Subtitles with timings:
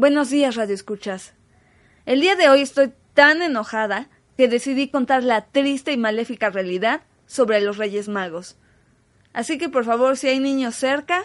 [0.00, 1.34] Buenos días, Radio Escuchas.
[2.06, 4.08] El día de hoy estoy tan enojada
[4.38, 8.56] que decidí contar la triste y maléfica realidad sobre los Reyes Magos.
[9.34, 11.24] Así que por favor, si hay niños cerca,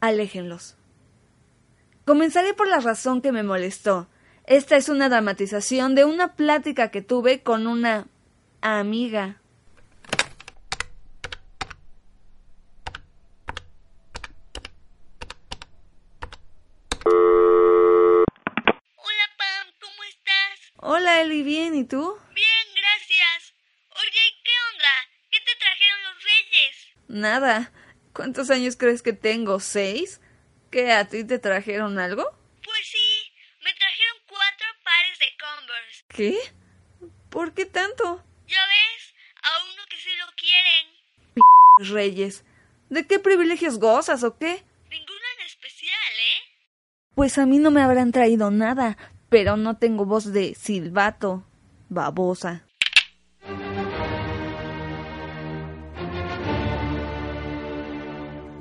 [0.00, 0.76] aléjenlos.
[2.04, 4.08] Comenzaré por la razón que me molestó.
[4.44, 8.08] Esta es una dramatización de una plática que tuve con una
[8.60, 9.40] amiga.
[21.44, 22.18] Bien, ¿y tú?
[22.34, 23.54] Bien, gracias.
[23.90, 24.94] Oye, ¿qué onda?
[25.30, 26.86] ¿Qué te trajeron los reyes?
[27.08, 27.72] Nada.
[28.12, 29.60] ¿Cuántos años crees que tengo?
[29.60, 30.20] ¿Seis?
[30.70, 32.24] ¿Qué a ti te trajeron algo?
[32.62, 36.04] Pues sí, me trajeron cuatro pares de Converse.
[36.08, 36.38] ¿Qué?
[37.30, 38.24] ¿Por qué tanto?
[38.46, 39.14] ¿Ya ves?
[39.42, 41.34] A uno que sí lo quieren.
[41.94, 42.44] Reyes.
[42.88, 44.64] ¿De qué privilegios gozas o qué?
[44.90, 46.54] Ninguno en especial, ¿eh?
[47.14, 48.96] Pues a mí no me habrán traído nada,
[49.34, 51.42] pero no tengo voz de silbato.
[51.88, 52.62] Babosa.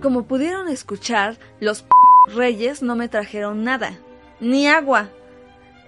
[0.01, 1.85] Como pudieron escuchar, los
[2.33, 3.99] reyes no me trajeron nada,
[4.39, 5.09] ni agua.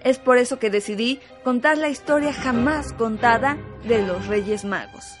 [0.04, 5.16] Es por eso que decidí contar la historia jamás contada de los Reyes Magos.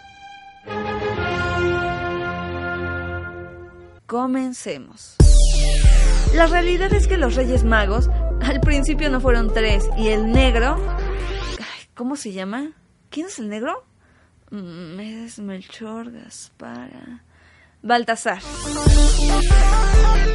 [4.06, 5.16] Comencemos.
[6.36, 8.08] La realidad es que los Reyes Magos
[8.46, 10.76] al principio no fueron tres y el negro...
[11.94, 12.72] ¿Cómo se llama?
[13.10, 13.84] ¿Quién es el negro?
[14.50, 17.22] Mm, Es Melchor, Gaspara...
[17.82, 18.40] Baltasar.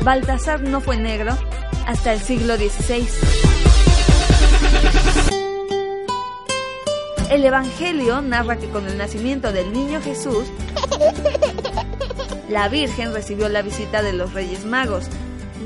[0.04, 1.38] Baltasar no fue negro
[1.86, 3.08] hasta el siglo XVI.
[7.30, 10.46] El Evangelio narra que con el nacimiento del niño Jesús,
[12.50, 15.06] la Virgen recibió la visita de los Reyes Magos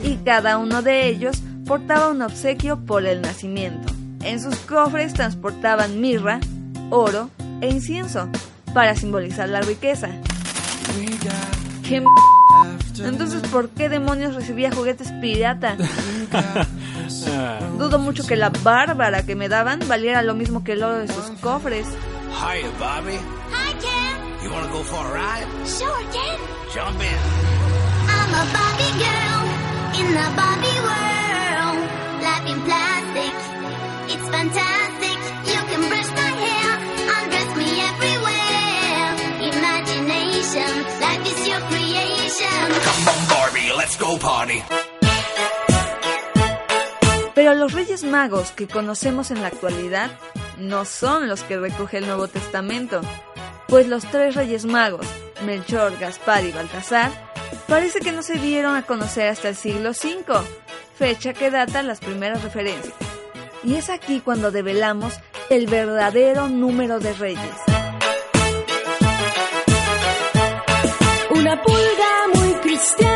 [0.03, 3.93] y cada uno de ellos portaba un obsequio por el nacimiento.
[4.23, 6.39] En sus cofres transportaban mirra,
[6.89, 7.29] oro
[7.61, 8.29] e incienso
[8.73, 10.09] para simbolizar la riqueza.
[11.83, 12.07] ¿Qué m
[12.99, 15.77] Entonces, ¿por qué demonios recibía juguetes pirata?
[17.77, 21.07] Dudo mucho que la bárbara que me daban valiera lo mismo que el oro de
[21.07, 21.87] sus cofres.
[22.31, 23.17] Hiya, Bobby.
[23.51, 24.43] Hi, Ken.
[24.43, 25.47] You wanna go for a ride?
[25.65, 26.37] Sure, Ken.
[26.73, 27.19] Jump in.
[28.07, 29.45] I'm a Barbie girl
[29.99, 30.84] in the Barbie
[44.19, 44.61] Party.
[47.33, 50.09] Pero los Reyes Magos que conocemos en la actualidad
[50.57, 53.01] no son los que recoge el Nuevo Testamento,
[53.67, 55.07] pues los tres Reyes Magos,
[55.45, 57.11] Melchor, Gaspar y Baltasar,
[57.67, 60.23] parece que no se dieron a conocer hasta el siglo V,
[60.97, 62.93] fecha que data las primeras referencias.
[63.63, 65.13] Y es aquí cuando develamos
[65.49, 67.55] el verdadero número de reyes.
[71.31, 73.14] Una pulga muy cristiana,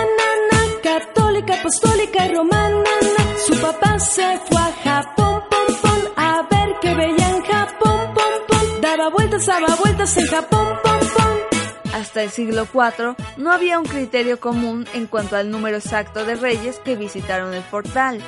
[1.70, 2.84] apostólica romana.
[3.18, 3.38] na.
[3.46, 5.44] Su papá se fue a Japón,
[5.82, 8.82] pom, a ver qué veía en Japón, pom.
[8.82, 10.94] Daba vueltas, daba vueltas en Japón, pom.
[11.94, 16.36] Hasta el siglo IV no había un criterio común en cuanto al número exacto de
[16.36, 18.20] reyes que visitaron el portal.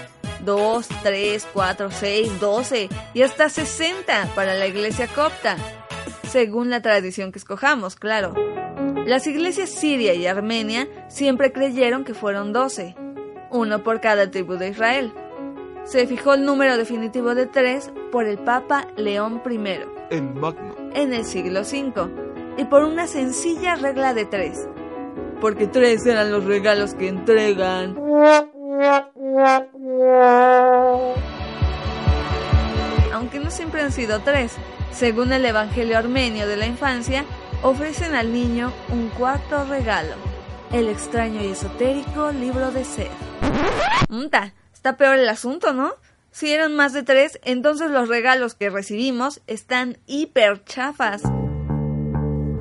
[0.46, 5.56] 2, 3, 4, 6, 12 y hasta 60 para la iglesia copta,
[6.30, 8.34] según la tradición que escojamos, claro.
[9.06, 12.96] Las iglesias siria y armenia siempre creyeron que fueron 12,
[13.52, 15.14] uno por cada tribu de Israel.
[15.84, 19.60] Se fijó el número definitivo de 3 por el Papa León I
[20.94, 21.94] en el siglo V
[22.58, 24.68] y por una sencilla regla de 3,
[25.40, 27.98] porque 3 eran los regalos que entregan.
[33.14, 34.56] Aunque no siempre han sido tres,
[34.92, 37.26] según el Evangelio armenio de la infancia,
[37.64, 40.16] ofrecen al niño un cuarto regalo,
[40.74, 43.12] el extraño y esotérico libro de sed.
[44.10, 45.94] Mta, está peor el asunto, ¿no?
[46.32, 51.24] Si eran más de tres, entonces los regalos que recibimos están hiper chafas.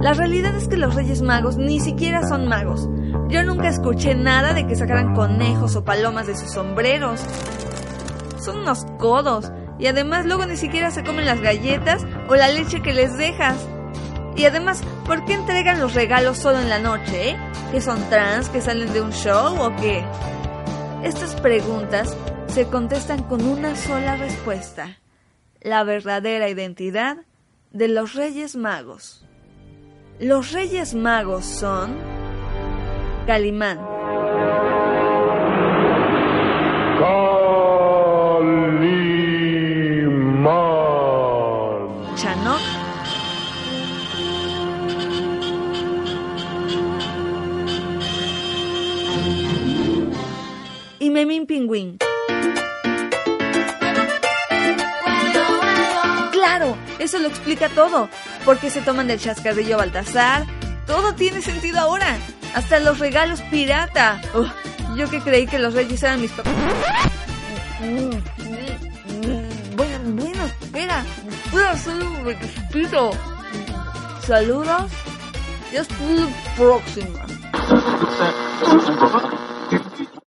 [0.00, 2.88] La realidad es que los Reyes Magos ni siquiera son magos.
[3.28, 7.20] Yo nunca escuché nada de que sacaran conejos o palomas de sus sombreros.
[8.42, 9.52] son unos codos.
[9.78, 13.56] Y además luego ni siquiera se comen las galletas o la leche que les dejas.
[14.40, 17.32] Y además, ¿por qué entregan los regalos solo en la noche?
[17.32, 17.36] Eh?
[17.72, 20.02] ¿Que son trans, que salen de un show o qué?
[21.04, 22.16] Estas preguntas
[22.46, 24.98] se contestan con una sola respuesta.
[25.60, 27.18] La verdadera identidad
[27.70, 29.26] de los Reyes Magos.
[30.18, 31.98] Los Reyes Magos son
[33.26, 33.89] Calimán.
[51.46, 51.98] Pingüín.
[56.32, 58.08] Claro, eso lo explica todo.
[58.44, 60.46] Porque se toman del chascarrillo Baltasar.
[60.86, 62.16] Todo tiene sentido ahora.
[62.54, 64.20] Hasta los regalos pirata.
[64.34, 64.48] Uf,
[64.96, 66.52] yo que creí que los reyes eran mis papás.
[67.80, 68.20] Bueno,
[70.14, 71.04] bueno, espera.
[71.52, 73.10] Voy a hacer un respiro.
[74.26, 74.90] Saludos.
[75.72, 77.26] Y hasta la próxima.